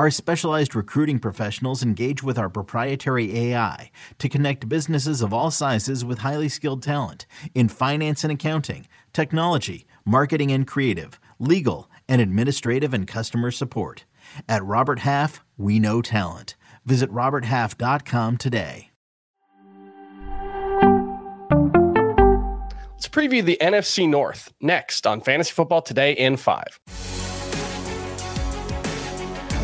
[0.00, 6.06] Our specialized recruiting professionals engage with our proprietary AI to connect businesses of all sizes
[6.06, 12.94] with highly skilled talent in finance and accounting, technology, marketing and creative, legal, and administrative
[12.94, 14.06] and customer support.
[14.48, 16.56] At Robert Half, we know talent.
[16.86, 18.88] Visit RobertHalf.com today.
[22.92, 27.09] Let's preview the NFC North next on Fantasy Football Today in 5.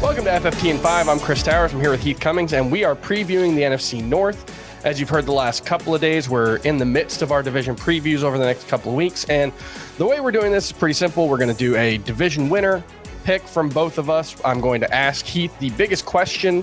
[0.03, 1.09] Welcome to FFT in 5.
[1.09, 1.73] I'm Chris Towers.
[1.73, 4.53] I'm here with Heath Cummings, and we are previewing the NFC North.
[4.85, 7.75] As you've heard the last couple of days, we're in the midst of our division
[7.75, 9.25] previews over the next couple of weeks.
[9.25, 9.53] And
[9.97, 11.29] the way we're doing this is pretty simple.
[11.29, 12.85] We're going to do a division winner
[13.25, 14.37] pick from both of us.
[14.45, 16.63] I'm going to ask Heath the biggest question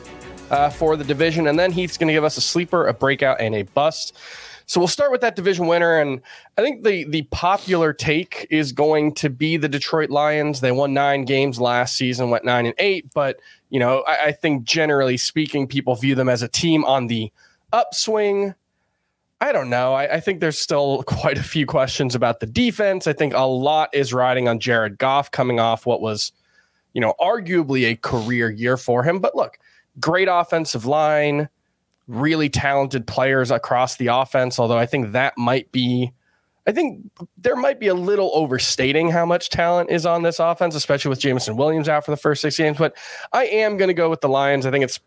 [0.52, 3.42] uh, for the division, and then Heath's going to give us a sleeper, a breakout,
[3.42, 4.16] and a bust.
[4.66, 6.22] So we'll start with that division winner, and
[6.58, 10.62] I think the the popular take is going to be the Detroit Lions.
[10.62, 13.40] They won nine games last season, went nine and eight, but
[13.70, 17.32] you know I, I think generally speaking, people view them as a team on the
[17.72, 18.56] upswing.
[19.42, 19.94] I don't know.
[19.94, 23.08] I, I, think there's still quite a few questions about the defense.
[23.08, 26.32] I think a lot is riding on Jared Goff coming off what was,
[26.94, 29.20] you know, arguably a career year for him.
[29.20, 29.58] But look,
[30.00, 31.50] great offensive line
[32.08, 36.12] really talented players across the offense, although I think that might be
[36.66, 37.02] I think
[37.38, 41.20] there might be a little overstating how much talent is on this offense, especially with
[41.20, 42.78] Jameson Williams out for the first six games.
[42.78, 42.96] But
[43.34, 44.66] I am going to go with the Lions.
[44.66, 45.00] I think it's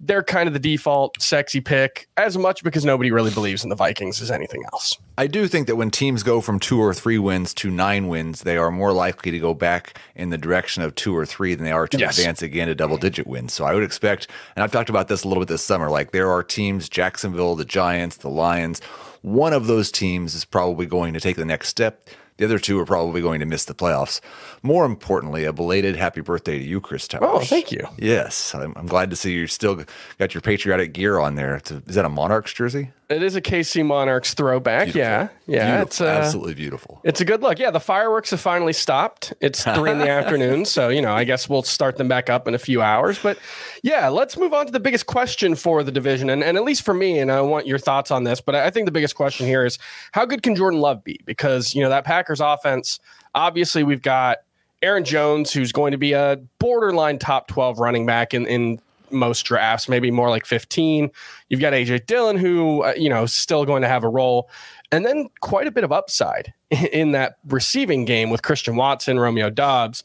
[0.00, 3.76] they're kind of the default sexy pick as much because nobody really believes in the
[3.76, 4.96] Vikings as anything else.
[5.18, 8.42] I do think that when teams go from two or three wins to nine wins,
[8.42, 11.64] they are more likely to go back in the direction of two or three than
[11.64, 12.18] they are to yes.
[12.18, 13.52] advance again to double digit wins.
[13.52, 16.12] So I would expect, and I've talked about this a little bit this summer, like
[16.12, 18.80] there are teams, Jacksonville, the Giants, the Lions,
[19.22, 22.08] one of those teams is probably going to take the next step.
[22.40, 24.18] The other two are probably going to miss the playoffs.
[24.62, 27.28] More importantly, a belated happy birthday to you, Chris Towers.
[27.30, 27.86] Oh, thank you.
[27.98, 29.84] Yes, I'm, I'm glad to see you still
[30.18, 31.56] got your patriotic gear on there.
[31.56, 32.92] A, is that a Monarchs jersey?
[33.10, 34.92] It is a KC Monarchs throwback.
[34.92, 35.00] Beautiful.
[35.00, 35.82] Yeah, yeah, beautiful.
[35.82, 37.00] it's uh, absolutely beautiful.
[37.02, 37.58] It's a good look.
[37.58, 39.32] Yeah, the fireworks have finally stopped.
[39.40, 42.46] It's three in the afternoon, so you know, I guess we'll start them back up
[42.46, 43.18] in a few hours.
[43.18, 43.36] But
[43.82, 46.84] yeah, let's move on to the biggest question for the division, and, and at least
[46.84, 48.40] for me, and I want your thoughts on this.
[48.40, 49.80] But I think the biggest question here is
[50.12, 51.20] how good can Jordan Love be?
[51.24, 53.00] Because you know that Packers offense.
[53.34, 54.38] Obviously, we've got
[54.82, 58.80] Aaron Jones, who's going to be a borderline top 12 running back in, in
[59.10, 61.10] most drafts, maybe more like 15.
[61.48, 64.48] You've got AJ Dillon, who, uh, you know, still going to have a role.
[64.92, 69.50] And then quite a bit of upside in that receiving game with Christian Watson, Romeo
[69.50, 70.04] Doubs.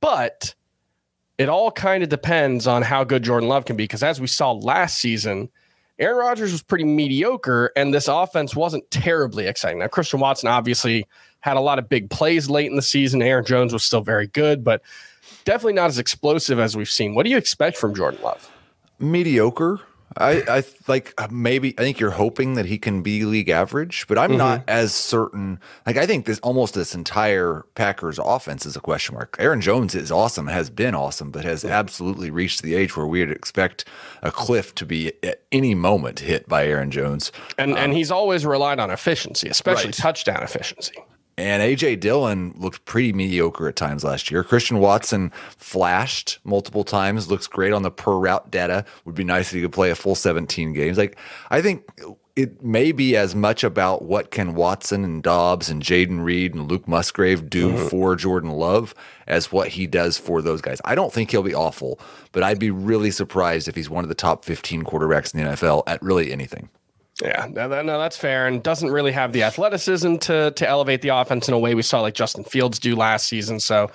[0.00, 0.54] But
[1.38, 3.84] it all kind of depends on how good Jordan Love can be.
[3.84, 5.48] Because as we saw last season,
[5.98, 9.80] Aaron Rodgers was pretty mediocre, and this offense wasn't terribly exciting.
[9.80, 11.06] Now, Christian Watson obviously
[11.40, 13.22] had a lot of big plays late in the season.
[13.22, 14.82] Aaron Jones was still very good, but
[15.44, 17.14] definitely not as explosive as we've seen.
[17.14, 18.50] What do you expect from Jordan Love?
[18.98, 19.80] Mediocre.
[20.16, 24.06] I, I like uh, maybe I think you're hoping that he can be league average,
[24.08, 24.38] but I'm mm-hmm.
[24.38, 25.60] not as certain.
[25.86, 29.36] Like I think this almost this entire Packers offense is a question mark.
[29.38, 33.20] Aaron Jones is awesome, has been awesome, but has absolutely reached the age where we
[33.20, 33.84] would expect
[34.22, 37.30] a cliff to be at any moment hit by Aaron Jones.
[37.56, 39.94] And um, and he's always relied on efficiency, especially right.
[39.94, 40.96] touchdown efficiency.
[41.40, 44.44] And AJ Dillon looked pretty mediocre at times last year.
[44.44, 48.84] Christian Watson flashed multiple times, looks great on the per route data.
[49.06, 50.98] Would be nice if he could play a full 17 games.
[50.98, 51.16] Like
[51.50, 51.88] I think
[52.36, 56.70] it may be as much about what can Watson and Doubs and Jayden Reed and
[56.70, 57.88] Luke Musgrave do mm-hmm.
[57.88, 58.94] for Jordan Love
[59.26, 60.80] as what he does for those guys.
[60.84, 61.98] I don't think he'll be awful,
[62.32, 65.50] but I'd be really surprised if he's one of the top 15 quarterbacks in the
[65.52, 66.68] NFL at really anything.
[67.22, 71.10] Yeah, no, no, that's fair, and doesn't really have the athleticism to to elevate the
[71.10, 73.60] offense in a way we saw like Justin Fields do last season.
[73.60, 73.90] So,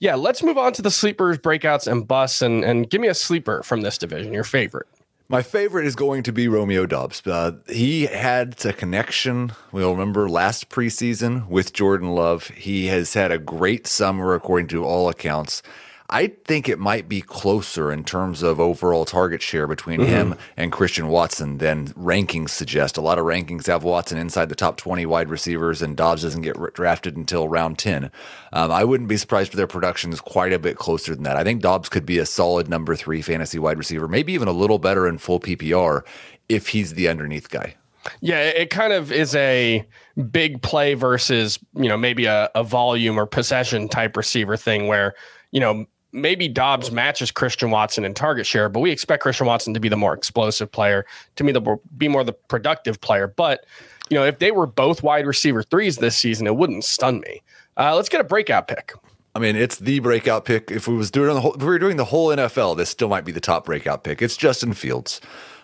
[0.00, 3.14] yeah, let's move on to the sleepers, breakouts, and busts, and and give me a
[3.14, 4.86] sleeper from this division, your favorite.
[5.28, 7.26] My favorite is going to be Romeo Doubs.
[7.26, 12.48] Uh, he had a connection, we'll remember last preseason with Jordan Love.
[12.48, 15.62] He has had a great summer, according to all accounts.
[16.12, 20.10] I think it might be closer in terms of overall target share between mm-hmm.
[20.10, 22.98] him and Christian Watson than rankings suggest.
[22.98, 26.42] A lot of rankings have Watson inside the top 20 wide receivers, and Doubs doesn't
[26.42, 28.10] get drafted until round 10.
[28.52, 31.38] Um, I wouldn't be surprised if their production is quite a bit closer than that.
[31.38, 34.52] I think Doubs could be a solid number three fantasy wide receiver, maybe even a
[34.52, 36.02] little better in full PPR
[36.50, 37.74] if he's the underneath guy.
[38.20, 39.86] Yeah, it kind of is a
[40.30, 45.14] big play versus, you know, maybe a, a volume or possession type receiver thing where,
[45.52, 49.74] you know, maybe Doubs matches Christian Watson in target share, but we expect Christian Watson
[49.74, 51.06] to be the more explosive player,
[51.36, 53.26] to me, the be more the productive player.
[53.26, 53.64] But
[54.10, 57.42] you know, if they were both wide receiver threes this season, it wouldn't stun me.
[57.76, 58.92] Uh, let's get a breakout pick.
[59.34, 60.70] I mean, it's the breakout pick.
[60.70, 63.08] If we was doing the whole, if we were doing the whole NFL, this still
[63.08, 64.20] might be the top breakout pick.
[64.20, 65.20] It's Justin Fields.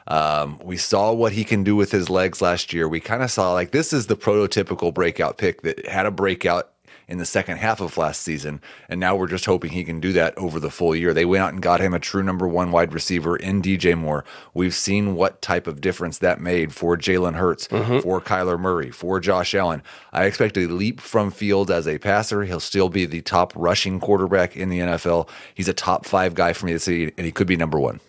[0.06, 2.88] Um, we saw what he can do with his legs last year.
[2.88, 6.70] We kind of saw like this is the prototypical breakout pick that had a breakout
[7.08, 8.60] in the second half of last season.
[8.88, 11.14] And now we're just hoping he can do that over the full year.
[11.14, 14.24] They went out and got him a true number one wide receiver in DJ Moore.
[14.52, 18.00] We've seen what type of difference that made for Jalen Hurts, mm-hmm.
[18.00, 19.82] for Kyler Murray, for Josh Allen.
[20.12, 22.44] I expect a leap from field as a passer.
[22.44, 25.28] He'll still be the top rushing quarterback in the NFL.
[25.54, 28.00] He's a top five guy for me to see, and he could be number one.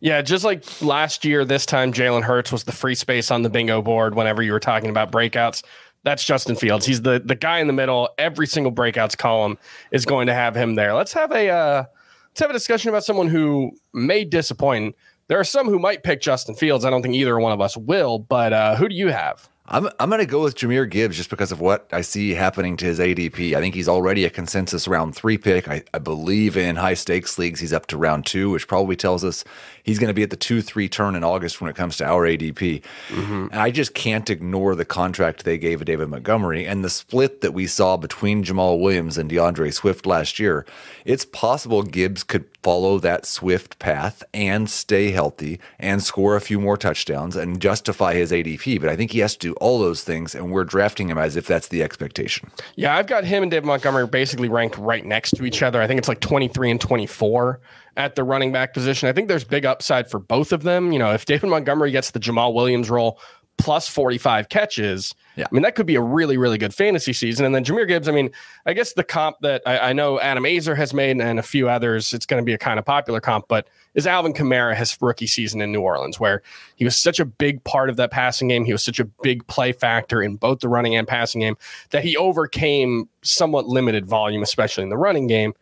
[0.00, 3.50] Yeah, just like last year, this time Jalen Hurts was the free space on the
[3.50, 5.62] bingo board whenever you were talking about breakouts.
[6.08, 6.86] That's Justin Fields.
[6.86, 8.08] He's the the guy in the middle.
[8.16, 9.58] Every single breakouts column
[9.90, 10.94] is going to have him there.
[10.94, 11.84] Let's have a uh,
[12.30, 14.96] let's have a discussion about someone who may disappoint.
[15.26, 16.86] There are some who might pick Justin Fields.
[16.86, 19.50] I don't think either one of us will, but uh, who do you have?
[19.70, 22.76] I'm I'm going to go with Jahmyr Gibbs just because of what I see happening
[22.78, 23.54] to his ADP.
[23.54, 25.68] I think he's already a consensus round three pick.
[25.68, 29.24] I, I believe in high stakes leagues he's up to round two, which probably tells
[29.24, 29.44] us
[29.82, 32.06] he's going to be at the two three turn in August when it comes to
[32.06, 32.82] our ADP.
[33.08, 33.48] Mm-hmm.
[33.52, 37.52] And I just can't ignore the contract they gave David Montgomery and the split that
[37.52, 40.64] we saw between Jamaal Williams and D'Andre Swift last year.
[41.04, 46.60] It's possible Gibbs could follow that Swift path and stay healthy and score a few
[46.60, 48.80] more touchdowns and justify his ADP.
[48.80, 51.36] But I think he has to do all those things, and we're drafting him as
[51.36, 52.50] if that's the expectation.
[52.76, 55.80] Yeah, I've got him and Dave Montgomery basically ranked right next to each other.
[55.80, 57.60] I think it's like 23 and 24
[57.96, 59.08] at the running back position.
[59.08, 60.92] I think there's big upside for both of them.
[60.92, 63.20] You know, if David Montgomery gets the Jamaal Williams role
[63.58, 65.46] plus 45 catches, yeah.
[65.50, 67.44] I mean, that could be a really, really good fantasy season.
[67.44, 68.30] And then Jahmyr Gibbs, I mean,
[68.66, 71.68] I guess the comp that I, I know Adam Aizer has made and a few
[71.68, 74.96] others, it's going to be a kind of popular comp, but is Alvin Kamara his
[75.00, 76.42] rookie season in New Orleans, where
[76.76, 78.64] he was such a big part of that passing game.
[78.64, 81.56] He was such a big play factor in both the running and passing game
[81.90, 85.52] that he overcame somewhat limited volume, especially in the running game.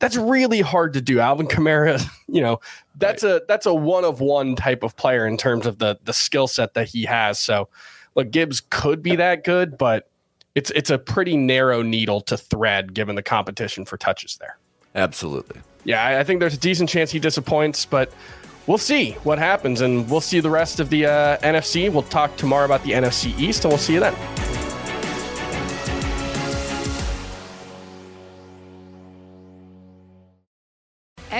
[0.00, 1.18] That's really hard to do.
[1.18, 2.60] Alvin Kamara, you know,
[2.96, 3.36] that's right.
[3.36, 6.46] a that's a one of one type of player in terms of the the skill
[6.46, 7.38] set that he has.
[7.38, 7.68] So
[8.14, 10.08] look, Gibbs could be that good, but
[10.54, 14.58] it's it's a pretty narrow needle to thread given the competition for touches there.
[14.94, 15.60] Absolutely.
[15.84, 18.12] Yeah, I, I think there's a decent chance he disappoints, but
[18.66, 21.90] we'll see what happens, and we'll see the rest of the uh, NFC.
[21.90, 24.47] We'll talk tomorrow about the NFC East, and we'll see you then.